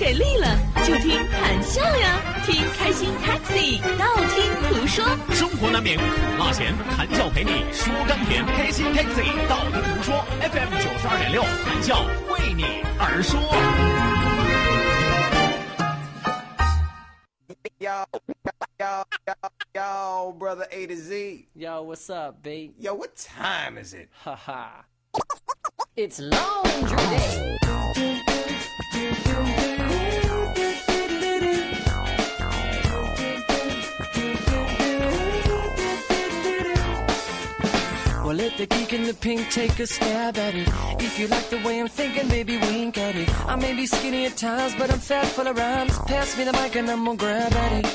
[0.00, 5.04] 给力了，就听谈笑呀，听开心 Taxi，道听途说。
[5.34, 6.04] 生活难免苦
[6.38, 8.42] 辣咸，谈笑陪你说甘甜。
[8.46, 12.00] 开心 Taxi，道听途说，FM 九十二点六，谈笑
[12.32, 13.38] 为你而说。
[17.78, 18.06] Yo,
[18.78, 19.34] yo, yo,
[19.74, 21.46] yo, brother A to Z.
[21.54, 22.72] Yo, what's up, babe?
[22.78, 24.08] Yo, what time is it?
[24.24, 24.84] Haha.
[25.96, 27.56] It's laundry day.
[38.29, 40.67] Well, let the geek in the pink take a stab at it.
[40.99, 43.29] If you like the way I'm thinking, baby, wink at it.
[43.47, 45.97] I may be skinny at times, but I'm fat full of rhymes.
[46.07, 47.87] Pass me the mic and I'm gonna grab at it.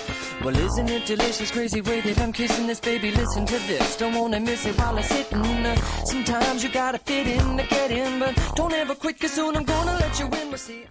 [0.44, 3.10] Well, isn't it delicious, crazy way that I'm kissing this baby?
[3.10, 5.40] Listen to this, don't wanna miss it while I'm sitting.
[5.40, 9.56] Uh, sometimes you gotta fit in to get in, but don't ever quit, cause soon
[9.56, 10.48] I'm gonna let you win.
[10.48, 10.86] We'll see.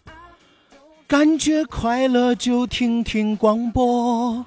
[1.07, 4.45] 感觉快乐就听听广播，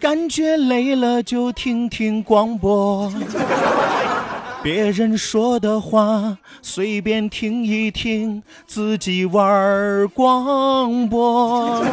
[0.00, 3.08] 感觉累了就听听广播。
[4.65, 11.85] 别人说的话随便听一听，自己玩广播。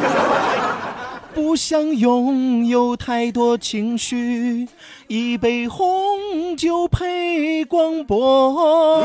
[1.34, 4.66] 不想拥有太多情绪，
[5.06, 9.04] 一杯红酒配广播。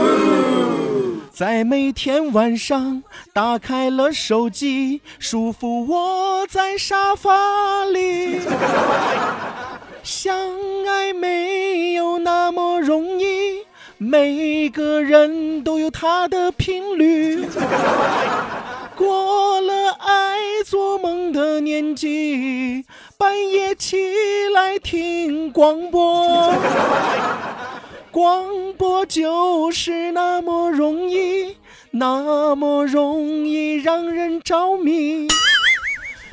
[1.34, 8.40] 在每天晚上打开了手机，舒服窝在沙发里。
[10.04, 10.38] 相
[10.88, 13.26] 爱没有那么容易，
[14.10, 17.46] 每个人都有他的频率。
[18.96, 22.86] 过了爱做梦的年纪，
[23.18, 23.98] 半夜起
[24.54, 26.54] 来听广播。
[28.10, 31.58] 广播就是那么容易，
[31.92, 35.28] 那么容易让人着迷。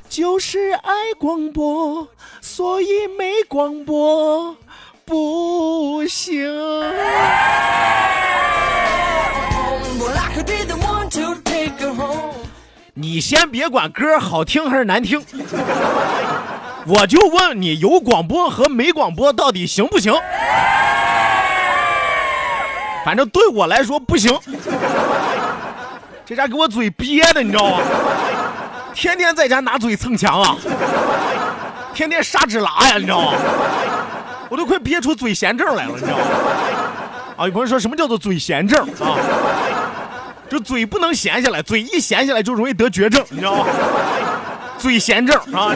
[0.08, 2.06] 就是爱广播，
[2.40, 4.56] 所以没广播
[5.04, 6.50] 不行。
[12.94, 15.22] 你先别管歌好听还是难听，
[16.87, 20.14] 我就问你，有广播和没广播到底行不行？
[23.04, 24.32] 反正对我来说不行。
[26.25, 27.78] 这家给我嘴憋的，你知道吗？
[28.94, 30.56] 天天在家拿嘴蹭墙啊，
[31.93, 33.32] 天天砂纸拉呀，你知道吗？
[34.49, 36.25] 我都快憋出嘴闲症来了，你知道吗？
[37.37, 39.19] 啊，有朋友说什么叫做嘴闲症啊？
[40.49, 43.66] 就嘴不能闲下来，嘴一闲下来就容易得绝症，你知道吗？
[44.78, 45.75] 嘴闲症啊。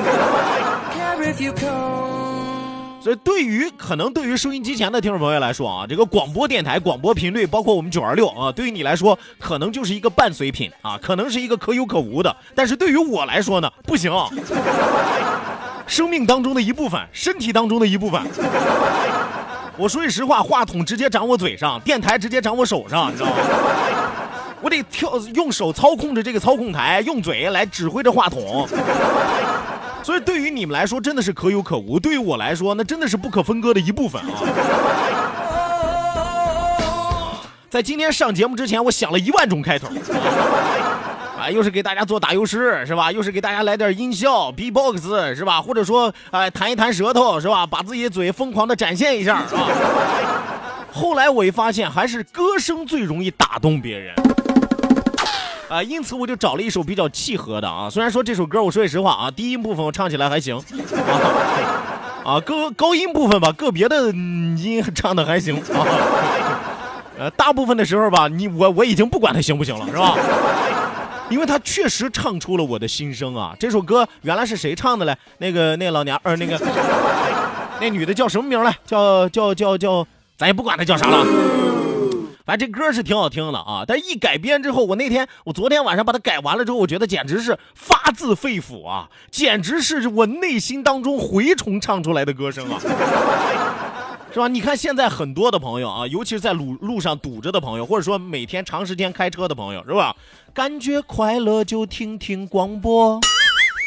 [3.01, 12.37] 所以，对于可能对于收音机前的听众朋友来说啊，这个广播电台、广播频率，包括我们九二六啊，对于你来说可能就是一个伴随品啊，可能是一个可有可无的。
[12.55, 14.12] 但是对于我来说呢，不行，
[15.88, 18.21] 生命当中的一部分，身体当中的一部分。
[19.76, 23.37] 我说句实话，话筒直接长我嘴上，电台直接长我手上，你知道吗？
[24.60, 28.69] 我得跳，用手操控着这个操控台，用嘴来指挥着话筒。
[30.03, 34.28] 所以对于你们来说真的是可有可无，对于我来说那真的是不可分割的一部分啊。
[37.70, 39.88] 在今天上节目之前，我想了一万种开头，
[41.50, 43.10] 又是给大家做打油诗是吧？
[43.10, 45.60] 又是给大家来点音效 B-box 是吧？
[45.60, 47.66] 或者说，哎、弹一弹舌头是吧？
[47.66, 49.47] 把自己的嘴疯狂的展现一下啊。
[50.92, 54.14] 后来我一发现，还是歌声最容易打动别人。
[55.69, 57.90] 啊，因此我就找了一首比较契合的啊。
[57.90, 60.56] 虽然说这首歌，我说句实话啊，低音部分我唱起来还行，
[62.25, 65.87] 啊，高高音部分吧，个别的、音唱的还行啊。
[67.19, 70.17] 呃，大部分的时候吧，你我我已经不管它行不行了，是吧？
[71.30, 73.54] 因为他确实唱出了我的心声啊。
[73.58, 75.16] 这首歌原来是谁唱的嘞？
[75.38, 76.58] 那个那老娘，呃，那个
[77.80, 78.76] 那女的叫什么名来？
[78.86, 81.25] 叫叫叫叫，咱也不管她叫啥了。
[82.44, 92.80] 反正这歌是挺好听的啊，但一改编之后，我那天我昨天晚上把它改完了之后，我觉得简直是发自肺腑啊，简直是我内心当中蛔虫唱出来的歌声啊。
[94.32, 94.46] 是吧？
[94.48, 100.14] 你看现在很多的朋友啊，尤其是在路路上堵着的朋友，或者说每天长时间开车的朋友，是吧？
[100.52, 103.19] 感觉快乐就听听广播。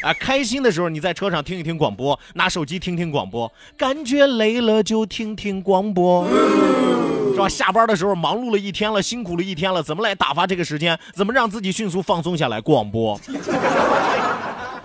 [0.03, 3.47] 啊，开心的时候你在车上听一听广播，拿手机听听广播；
[3.77, 6.27] 感觉累了就听听广播，
[7.31, 7.47] 是吧？
[7.47, 10.97] 下班的时候忙碌了一天了，辛苦了一天了，怎么来打发这个时间？
[11.13, 12.59] 怎么让自己迅速放松下来？
[12.59, 13.19] 广播。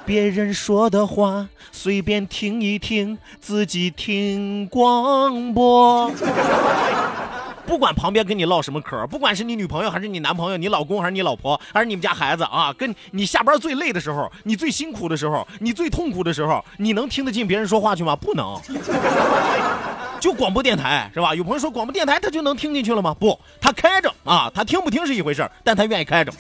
[0.07, 6.11] 别人说的话随便听一听，自己听广播。
[7.67, 18.15] 不管旁边跟你唠什么嗑，不管是你女朋友还是你男朋友，你老公还是你老婆，还是你们家孩子啊，跟你下班最累的时候，你最辛苦的时候，你最痛苦的时候，你能听得进别人说话去吗？
[18.15, 18.57] 不能。
[20.21, 21.35] 就广播电台是吧？
[21.35, 23.13] 有朋友说广播电台他就能听进去了吗？
[23.19, 26.33] 不，他开着啊，他听不听是一回事但他愿意开着。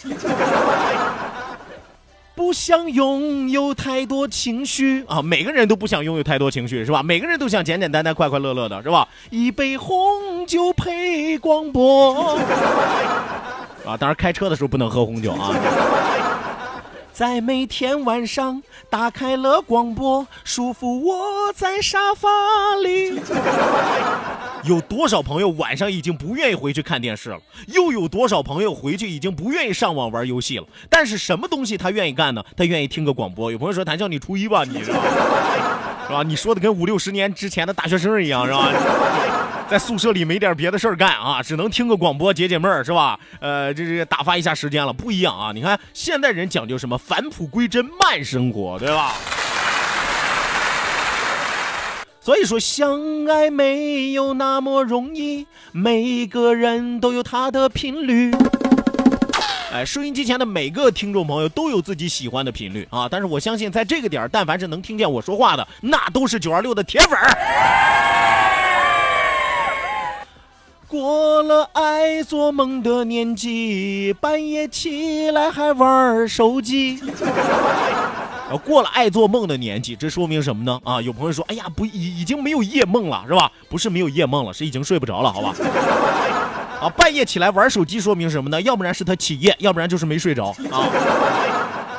[2.37, 5.23] 不想拥有太多情绪啊！
[5.23, 7.03] 每个人都不想拥有太多情绪，是吧？
[7.03, 9.09] 每个人都想简简单单、快快乐乐的，是吧？
[9.31, 12.37] 一杯红酒配广播
[13.89, 13.97] 啊！
[13.97, 15.51] 当然，开车的时候不能喝红酒啊。
[17.17, 22.29] 在每天晚上打开了广播，舒服窝在沙发
[22.85, 23.19] 里。
[24.65, 27.39] 有多少朋友晚上已经不愿意回去看电视了？
[27.69, 30.67] 又有多少朋友回去已经不愿意上网玩游戏了？
[30.91, 32.45] 但是什么东西他愿意干呢？
[32.55, 33.51] 他愿意听个广播。
[33.51, 34.65] 有朋友说：“谭笑，你初一吧？
[34.65, 35.01] 你是吧？
[36.07, 36.23] 是吧？
[36.23, 38.69] 你说的跟五六十年之前的大学生一样，是吧？”
[39.69, 43.19] 在宿舍里没点别的事儿干啊，只能听个广播解解闷儿，是吧？
[43.41, 45.51] 呃，这这打发一下时间了，不一样啊！
[45.53, 49.15] 你看现代人讲究什么返璞归真慢生活，对吧？
[52.21, 58.33] 所以说相爱没有那么容易，每个人都有他的频率。
[59.73, 63.09] 哎，收音机前的每个听众朋友都有自己喜欢的频率啊！
[63.11, 68.56] 但是我相信，在这个点儿，但凡是能听见我说话的，那都是九二六的铁粉儿。
[70.89, 77.01] 过了爱做梦的年纪，半夜起来还玩手机。
[78.65, 80.81] 过了爱做梦的年纪，这说明什么呢？
[80.85, 83.51] 啊，有朋友说，哎呀，不，已已经没有夜梦了，是吧？
[83.69, 85.53] 不是没有夜梦了，是已经睡不着了，好吧？
[86.81, 88.63] 啊，半夜起来玩手机，说明什么呢？
[88.63, 90.89] 要不然是他起夜，要不然就是没睡着啊。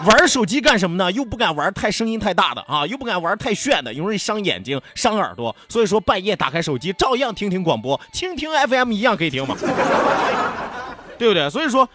[0.06, 1.12] 玩手机干什么呢？
[1.12, 5.56] 又不敢玩太声音太大的啊，又不敢玩太炫的，容易伤眼睛、伤耳朵。
[5.68, 9.56] 所以说半夜打开手机，照样听听广播，听听 FM 一样可以听嘛，
[11.18, 11.50] 对不对？
[11.50, 11.90] 所以说，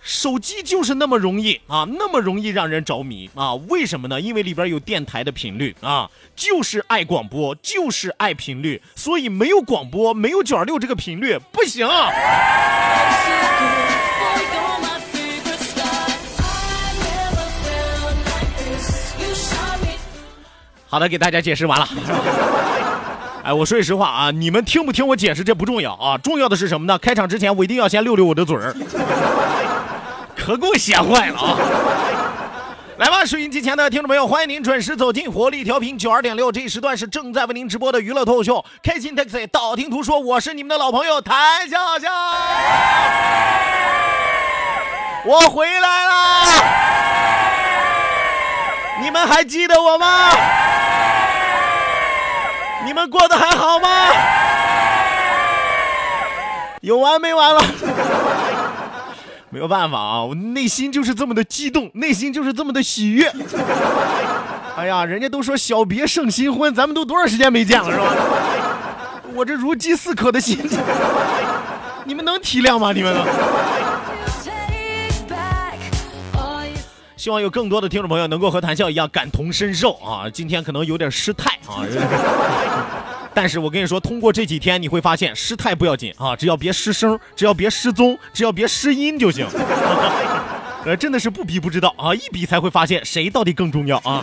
[0.00, 3.54] 手机就是那么容易啊，那么容易让人着迷啊。
[3.68, 4.20] 为什么呢？
[4.20, 8.80] 因为里边有电台的频率啊，就是爱广播，就是爱频率。
[8.96, 11.86] 所以没有广播，没有九二六这个频率不行。
[20.92, 21.88] 好的，给大家解释完了。
[23.44, 26.98] 哎，我说句实话啊，你们听不听我解释这不重要啊，重要的是什么呢？
[26.98, 28.76] 开场之前我一定要先溜溜我的嘴儿，
[30.36, 31.56] 可给我闲坏了啊！
[33.00, 42.10] 来吧，收音机前的听众朋友，欢迎您准时走进活力调频九二点六，这一时段是正在为您直播的娱乐脱口秀《开心 taxi》，道听途说，我是你们的老朋友谭笑笑，
[45.24, 46.44] 我回来了，
[49.02, 50.28] 你们还记得我吗？
[52.84, 53.88] 你们过得还好吗？
[56.80, 57.62] 有完没完了？
[59.50, 63.30] 没有办法啊，我内心就是这么的激动，内心就是这么的喜悦。
[64.76, 68.06] 哎呀，人家都说小别胜新婚，咱们都多长时间没见了是吧？
[69.34, 70.78] 我这如饥似渴的心情，
[72.04, 72.92] 你们能体谅吗？
[72.92, 73.14] 你们？
[77.22, 80.28] 希望有更多的听众朋友能够和谭笑一样感同身受啊！
[80.28, 81.86] 今天可能有点失态啊，
[83.32, 89.46] 但是我跟你说，通过这几天你会发现，失态不要紧啊，只要别失声，只要别失踪，只要别失音就行。
[90.84, 94.20] 呃，真的是不比不知道啊，一比才会发现谁到底更重要啊！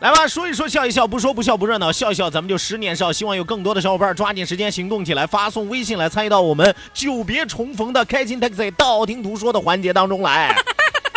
[0.00, 3.12] 来吧，说一说笑一笑，不说不笑不热闹，笑一笑咱们就十年少。
[3.12, 10.54] 希望有更多的小伙伴抓紧时间行动起来，发送微信来参与到我们久别重逢的开心 taxi 道听途说的环节当中来。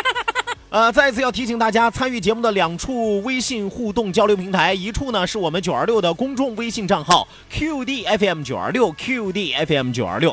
[0.71, 10.31] 呃，再一次要提醒大家，参与节目的两处微信互动交流平台，一处呢是我们九二六的公众微信账号 QDFM 九二六 QDFM 九二六。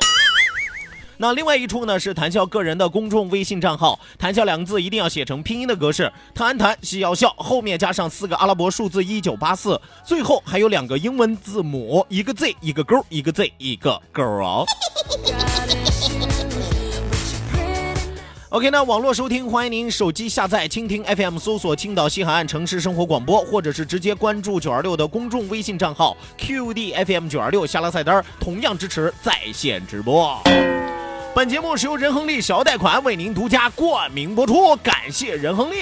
[1.21, 14.65] 那另外一处呢是谈笑个人的公众微信账号，谈笑两个字一定要写成拼音的格式，谈谈笑笑，后面加上四个阿拉伯数字一九八四，最后还有两个英文字母，一个 Z 一个勾，一个 Z 一个勾哦。
[18.51, 30.41] OK，那网络收听，欢迎您手机下载蜻蜓 FM，搜索青岛西海岸城市生活广播，或者是直接关注九二六的公众微信账号 QD FM 九二六，下拉菜单同样支持在线直播。
[31.39, 35.77] 本节目是由仁恒利小额贷款为您独家冠名播出，感谢仁恒利。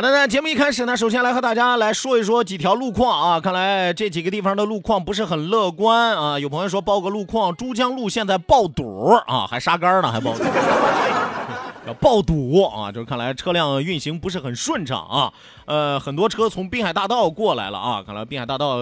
[0.00, 3.38] 好的，那节目一开始呢，首先来和大家来说一说几条路况啊。
[3.38, 6.38] 看来这几个地方的路况不是很乐观啊。
[6.38, 10.42] 有朋友说报个路况，珠江路现在爆堵啊，还杀杆呢，还爆堵，
[11.86, 15.30] 要爆堵啊，就是看来车辆运行不是很顺畅啊。
[15.66, 18.78] 呃，很多车从滨海大道过来了啊，看来滨海大道、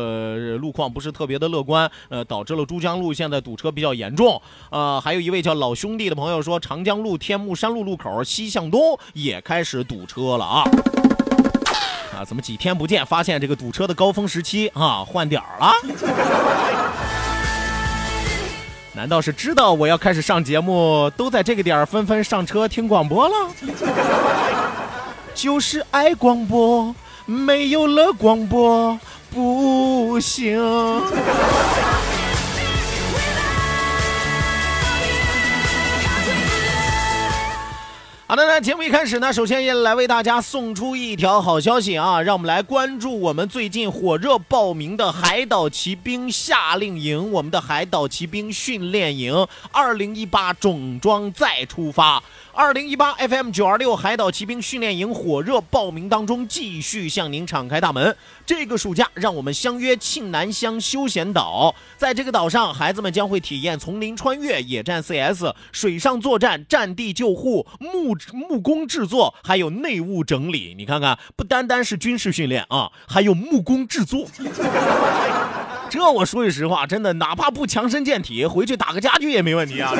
[0.60, 4.40] 路况不是特别的乐观，呃，导致了珠江路现在堵车比较严重。
[4.70, 8.80] 呃，还有一位叫老兄弟的朋友说，长江路天目山路路口西向东
[9.14, 10.64] 也开始堵车了啊。
[12.18, 15.72] 啊，怎么几天不见，发现这个堵车的高峰时期啊换点儿了？
[18.92, 23.34] 难道是知道我要开始上节目，都在这个点儿纷纷上车听广播了？
[25.32, 26.92] 就是爱广播，
[27.24, 28.98] 没有了广播
[29.30, 30.60] 不行。
[38.30, 52.22] 好的，那节目一开始呢，首先也来为大家送出一条好消息啊，让我们来关注我们最近火热报名的海岛骑兵夏令营，我们的海岛骑兵训练营，二零一八整装再出发。
[52.58, 58.16] 二零一八 FM 九二六海岛骑兵训练营火热报名当中，继续向您敞开大门。
[58.44, 70.74] 这个暑假，让我们相约庆南乡休闲岛，在这个岛上，孩子们将会体验丛林穿越、野战 CS、水上作战、战地救护、木木工制作，还有内务整理。
[70.76, 74.26] 你看看，不单单是军事训练啊，还有木工制作。
[75.88, 79.94] 这我说句实话，真的，哪怕不强身健体，回去打个家具也没问题啊。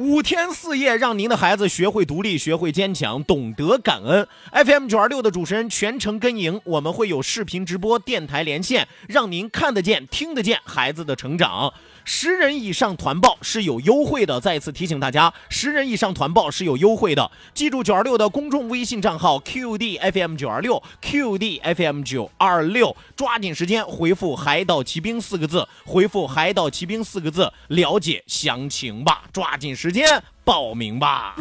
[0.00, 4.26] 五天四夜，让您的孩子学会独立，学会坚强，懂得感恩。
[4.50, 11.70] FM 九二六的主持人全程跟营，我们会有视频直播、电台连线，让您看得见、听得见孩子的成长。
[12.04, 17.30] 十人以上团报是有优惠的，再次提醒大家，十人以上团报是有优惠的。
[17.54, 29.24] 记住九二六的公众微信账号 QDFM 九二六 QDFM 九二六，抓紧时间回复“海岛骑兵”四个字，回复“海岛骑兵”四个字，了解详情吧。
[29.32, 31.36] 抓紧时间报名吧。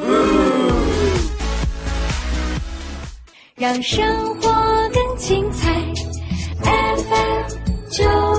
[3.55, 5.69] 让生活更精彩。
[6.61, 7.47] FM
[7.89, 8.38] 九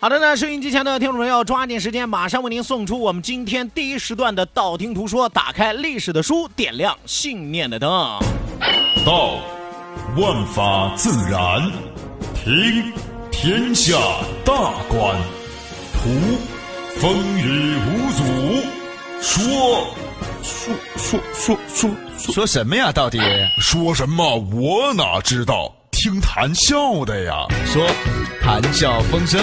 [0.00, 5.28] 好的呢，收音机前的听众朋友，抓紧时间，马上为您送出我们今天第一时段的道听途说。
[5.28, 7.90] 打开历史的书，点亮信念的灯。
[9.04, 9.40] 道，
[10.16, 11.68] 万法自然；
[12.32, 12.92] 听，
[13.32, 13.98] 天下
[14.44, 14.54] 大
[14.88, 15.16] 观；
[15.94, 16.08] 图，
[17.00, 18.22] 风雨无阻；
[19.20, 19.84] 说，
[20.44, 22.92] 说说说说说什么呀？
[22.92, 23.18] 到底
[23.60, 24.36] 说什么？
[24.36, 25.74] 我哪知道？
[25.90, 27.44] 听谈笑的呀。
[27.66, 27.84] 说，
[28.40, 29.40] 谈笑风生，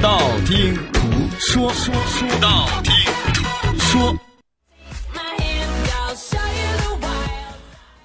[0.00, 1.00] 道听途
[1.38, 2.92] 说，说说道听
[3.32, 4.33] 途说。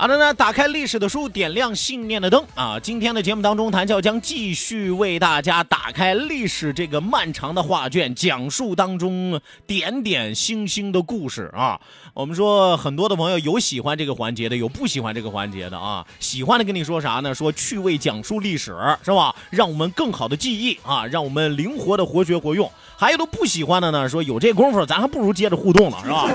[0.01, 2.79] 好的呢，打开历史的书，点亮信念的灯啊！
[2.79, 11.77] 今天的节目当中，谭笑将继续为大家打开历史这个漫长的画卷，讲述当中点点星星的故事啊！
[12.13, 16.08] 我们说很多的朋友有喜欢这个环节的，有不喜欢这个环节的啊。
[16.22, 17.36] 喜欢的跟你说啥呢？
[17.36, 19.36] 说趣味讲述历史是吧？
[19.50, 22.72] 让我们更好的记忆啊，让我们灵活的活学活用。
[22.96, 26.29] 还有都不喜欢的呢，说有这功夫，咱还不如接着互动了，是吧？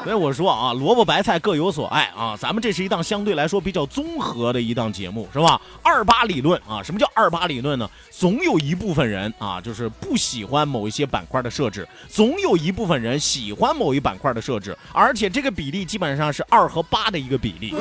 [0.04, 5.60] 所以我说啊，萝卜白菜各有所爱啊，咱们这是一档相对来说比较综合的一档节目，是吧？
[5.82, 7.88] 二八理论啊，什么叫二八理论呢？
[8.10, 17.74] 总有一部分人啊，就是不喜欢某一些板块的设置，总有一部分人喜欢某一板块的设置，而且这个比例基本上是二和八的一个比例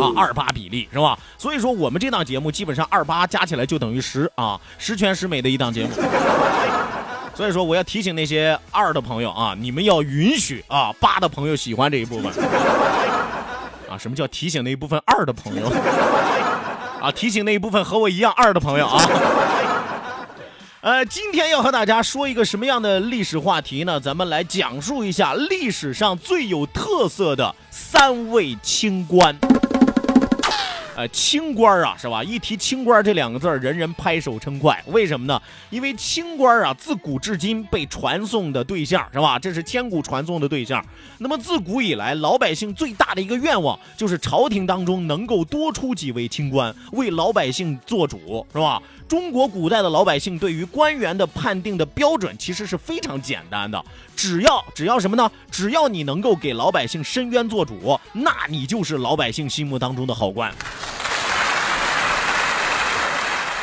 [0.00, 1.18] 啊，二八比例是吧？
[1.36, 5.90] 所以说我们这档节目基本上二八加起来就等于十啊，十全十美的一档节目。
[7.38, 12.32] 所以说，我要提醒那些二的朋友啊，你们要允许啊八的朋友喜欢这一部分
[13.88, 13.96] 啊。
[13.96, 15.68] 什么叫提醒那一部分二的朋友
[17.00, 17.12] 啊？
[17.12, 19.00] 提醒那一部分和我一样二的朋友啊。
[20.80, 24.00] 呃，今天要和大家说一个什么样的历史话题呢？
[24.00, 29.38] 咱们来讲述一下历史上最有特色的三位清官。
[30.98, 32.24] 呃，清官啊，是吧？
[32.24, 34.82] 一提清官这两个字，人人拍手称快。
[34.88, 35.40] 为什么呢？
[35.70, 39.38] 因为清官啊，自古至今被传颂的对象，是吧？
[39.38, 40.84] 这是千古传颂的对象。
[41.18, 48.82] 那么自古以来，老百姓最大的一个愿望，就是朝廷当中能够多出几位清官，为老百姓做主，是吧？
[49.08, 53.82] 中国古代的老百姓对于官员的判定的标准其实是非常简单的，
[54.14, 55.30] 只要只要什么呢？
[55.50, 60.52] 只要你能够给老百姓伸冤做主，那你就是老百姓心目当中的好官。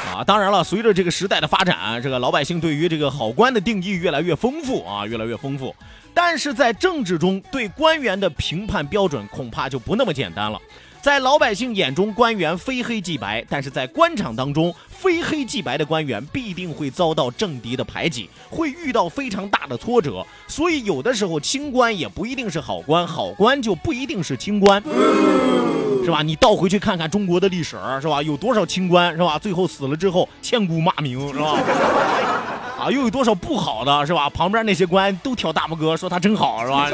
[0.08, 5.76] 啊，当然了，随着这个时代的发展，这个老百姓对于这个好官的定义越来越丰富啊，越来越丰富。
[6.14, 10.60] 但是在政治中，对官员的评判标准恐怕就不那么简单了。
[11.06, 20.26] 在老百姓眼中，官员非黑即白；但是在官场当中，非黑即白的官员必定会遭到政敌的排挤，会遇到非常大的挫折。
[20.48, 24.82] 所以，有的时候清官也不一定是好官，好官就不一定是清官。
[26.04, 26.24] 是吧？
[26.24, 28.20] 你倒回去看看中国的历史，是吧？
[28.24, 29.38] 有多少清官，是吧？
[29.38, 31.56] 最后死了之后，千古骂名，是吧？
[32.82, 34.28] 啊，又有多少不好的，是吧？
[34.32, 36.90] 旁边那些官都挑大拇哥，说他真好，是吧？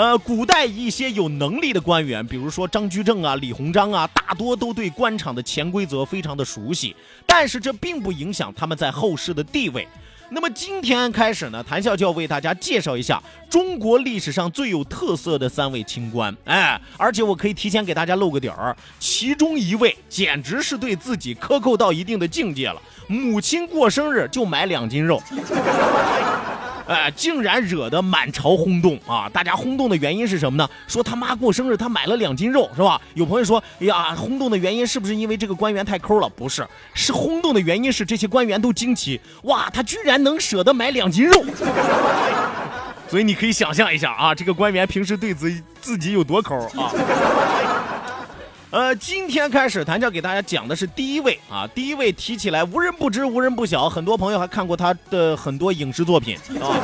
[0.00, 9.86] 呃，古代一些有能力的官员，比如说张居正啊、李鸿章啊，大多都对官场的潜规则非常的熟悉，但是这并不影响他们在后世的地位。
[10.30, 16.34] 那么今天开始呢，谭笑就要为大家介绍一下中国历史上最有特色的三位清官。
[16.46, 25.22] 哎，而且我可以提前给大家露个底儿，其中一位简直是对自己克扣到一定的境界了，母亲过生日就买两斤肉。
[26.90, 29.30] 哎，竟然惹得满朝轰动啊！
[29.32, 30.68] 大家轰动的原因是什么呢？
[30.88, 33.00] 说他妈过生日，他买了两斤肉，是吧？
[33.14, 36.28] 有朋友说，哎呀，轰动的原因是不是因为这个官员太抠了？
[36.28, 41.44] 不是，是轰动的原因是这些官员都惊奇，哇，他居然能舍得买两斤肉。
[43.06, 46.90] 所以你可以想象一下啊，这个官员平时对自自己有多抠啊。
[48.70, 56.78] 呃，今天开始，谭教给大家讲的是第一位啊，第一位提起来无人不知，无人不晓，很多朋友还看过他的很多影视作品啊，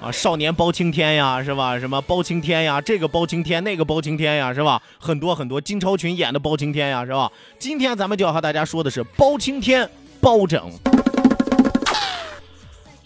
[0.04, 1.78] 啊，少年包青天呀，是吧？
[1.78, 4.82] 什么包青天呀，这个包青天，那个包青天呀，是吧？
[4.98, 7.32] 很多很多，金超群演的包青天呀，是吧？
[7.58, 9.88] 今天咱们就要和大家说的是包青天
[10.20, 10.70] 包拯。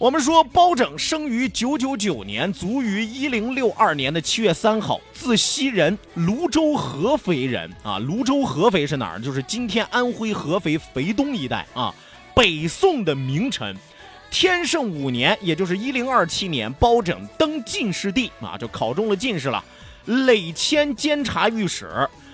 [0.03, 7.99] 我们说包拯生于九九九年，卒于一零六二年的七月三号，字熙人，泸州合肥人啊。
[7.99, 9.21] 泸州合肥是哪儿？
[9.21, 11.95] 就是今天安徽合肥肥东一带啊。
[12.35, 13.73] 北宋的名臣，
[14.29, 19.63] 天圣五年，也就是一零二七年，包拯登进士第啊，就考中了进士了，
[20.03, 21.87] 累迁监察御史，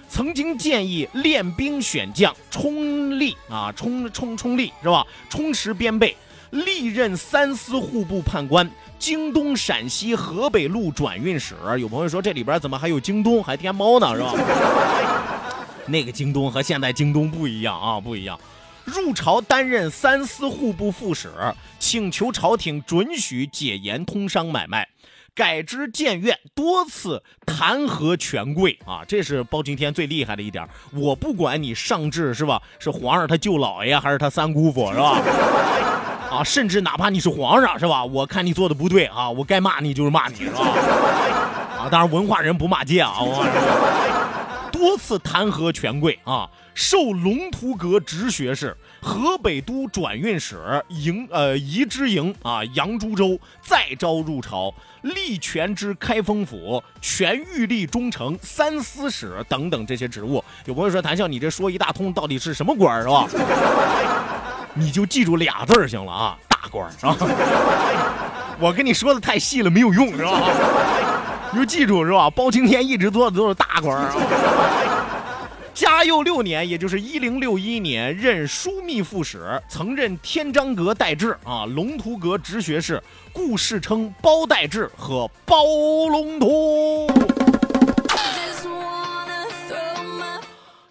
[0.10, 5.06] 曾经建议练兵选将，充力啊，充充充力是吧？
[5.30, 6.18] 充实边备。
[6.52, 11.56] 历任三司户部判官、京东、陕西、河北路转运使。
[11.80, 14.34] 有朋友说这里边怎么还有京东，还天猫呢，是吧？
[15.88, 18.40] 那个京东和现在京东不一样啊，不一样。
[18.86, 21.30] 入朝担任三司户部副使，
[21.78, 24.88] 请求朝廷准许解严通商买卖，
[25.36, 30.68] 改之谏院，多次弹劾权贵啊，这是包青天最厉害的一点。
[30.92, 35.22] 我不管你上至是吧，是皇上他舅姥爷还是他三姑父是吧？
[36.32, 38.04] 啊，甚至哪怕你是皇上，是吧？
[38.06, 40.62] 我看你做的不对啊，我该骂你就是骂你，是吧？
[41.80, 43.16] 啊，当然文化人不骂街啊，
[44.72, 60.44] 多次弹劾权贵啊，授龙图阁直学士、河北都转运使、营呃仪之营啊、扬州州，再招入朝，历权之开封府、全御历中丞、三司使等等这些职务。
[60.66, 63.28] 有朋友说，谭笑，你这说一大通，到底是什么官是吧？
[64.74, 67.18] 你就记住俩字儿行了啊，大官儿啊！
[68.60, 70.42] 我跟你说的太细了没有用是吧？
[71.52, 72.30] 你就记住是吧？
[72.30, 74.16] 包青天一直做的都是大官儿啊。
[75.74, 83.02] 嘉佑六年，也就是一零六一年，任枢密副使，曾任天章阁待制啊，龙图阁直学士，
[83.32, 85.64] 故世称包待制和包
[86.12, 86.99] 龙图。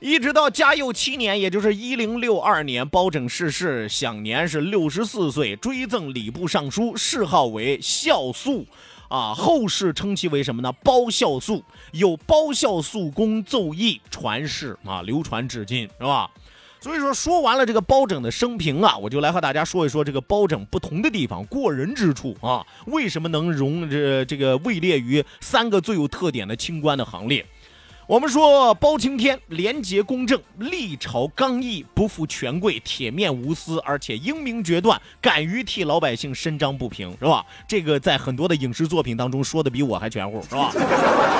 [0.01, 8.65] 一直到嘉佑七年，也就是一零六二年，包拯逝世，享年是六十四岁，追赠礼部尚书，谥号为孝肃，
[9.09, 10.73] 啊，后世称其为什么呢？
[10.85, 16.31] 包孝肃，有包孝肃公奏议传世啊，流传至今，是吧？
[16.81, 27.45] 所以说，说完了这个包拯的生平啊，我就来和大家说一说这个包拯不同的地方、过人之处啊，为什么能容这这个位列于三个最有特点的清官的行列？
[28.09, 37.45] 我们说包青天廉洁公正、历朝刚毅、不负权贵、铁面无私，而且英明决断，敢于替老百姓伸张不平，是吧？
[37.69, 40.73] 这个在很多的影视作品当中说的比我还全乎，是吧？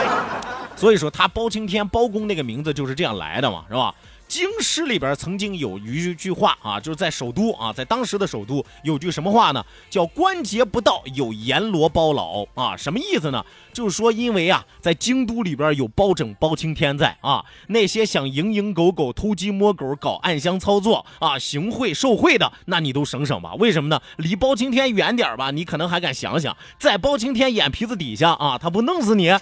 [0.77, 3.95] 所以说他包青天、包公那个名字就是这样来的嘛，是吧？
[4.29, 9.65] 京师里边曾经有一句话啊，就是在首都啊，在当时的首都有句什么话呢？
[9.89, 13.43] 叫“关节不到有阎罗包老”啊，什么意思呢？
[13.73, 23.55] 就是说，因为啊，在京都里边有包拯、包青天在啊，那些想蝇营狗苟、偷鸡摸狗、搞暗箱操作啊、行贿受贿的，那你都省省吧。
[23.55, 24.01] 为什么呢？
[24.17, 29.33] 离包青天远点吧，你可能还敢想想，在包青天眼皮子底下啊，他不弄死你？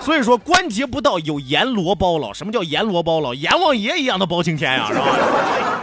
[0.00, 2.32] 所以说，关节不到有阎罗包老。
[2.32, 3.32] 什么叫阎罗包老？
[3.34, 5.81] 阎王爷一样的包青天呀，是吧？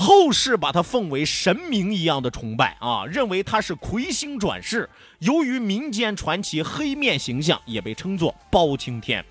[0.00, 4.88] 后世把他奉为神明一样的崇拜啊，认为他是魁星转世。
[5.18, 9.24] 由于民间传奇黑面形象，也被称作包青天。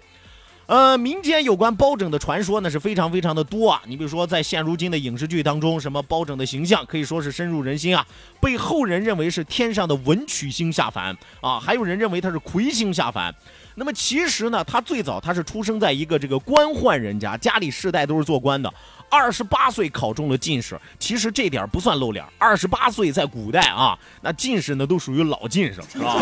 [0.65, 3.81] 呃，民间有关包拯的传说呢是非常非常的多啊。
[3.85, 8.05] 你比如说，在现如今的影视剧当中，什么包拯的形象可以说是深入人心啊，
[8.41, 13.33] 被后人认为是天上的文曲星下凡啊，还有人认为他是魁星下凡。
[13.75, 18.69] 那么其实呢，他最早他是出生在一个这个官宦人家，家里世代都是做官的。
[19.09, 22.25] 二十八岁考中了进士，其实这点不算露脸。
[22.37, 26.17] 二十八岁在古代啊，那进士呢都属于老进士，是吧？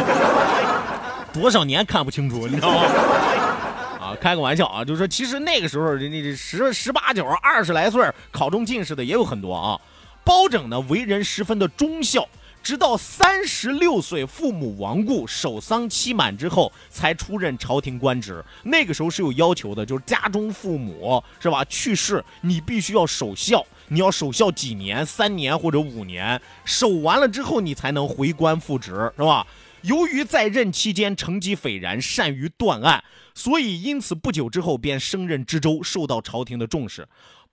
[1.33, 2.81] 多少年看不清楚，你知道吗？
[3.99, 9.79] 啊，开个玩笑啊，就是说，其实那个时候人家十十八九、二十来岁考中进士的也有很多啊。
[10.23, 12.27] 包拯呢，为人十分的忠孝。
[12.65, 18.43] 直到三十六岁，父母亡故，守丧期满之后，才出任朝廷官职。
[18.63, 29.45] 那个时候是有要求的，就是家中父母是吧去世，你必须要守孝，你要守孝几年，三年或者五年，守完了之后，你才能回官复职，是吧？
[29.83, 33.03] 由于在任期间成绩斐然，善于断案，
[33.35, 37.07] 所以因此不久之后便升任知州，受到朝廷的重视。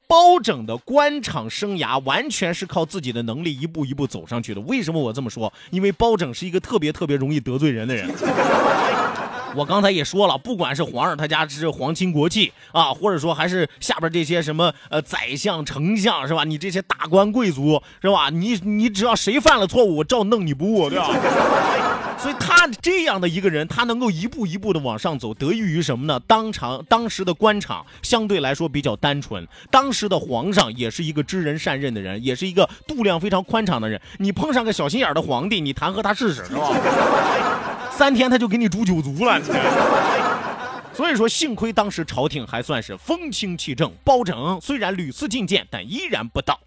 [0.06, 4.60] 包拯的官场生涯完全是靠自己的能力一步一步走上去的。
[4.62, 5.52] 为什么我这么说？
[5.70, 8.10] 因为包拯是一个特别特别容易得罪人的人。
[9.54, 16.44] 我刚才也说了，不管是皇上他家是皇亲国戚啊，或者说还是下边这些什么呃宰相、丞相是吧？
[16.44, 18.30] 你这些大官贵族是吧？
[18.30, 21.08] 你你只要谁犯了错误，我照弄你不误，对吧？
[22.22, 26.20] 所以他这样的一个人，他能够一步一步的往上走，得益于什么呢？
[26.20, 34.00] 当场当时的官场相对来说比较单纯，当时的皇上也是一个知人善任的人，也是一个度量非常宽敞的人。
[34.18, 36.70] 你碰上个小心眼的皇帝，你弹劾他试试，是吧？
[37.90, 39.40] 三天他就给你诛九族了。
[40.94, 46.60] 所以说，幸亏当时朝廷还算是风清气正，包拯虽然屡次进谏，但依然不到。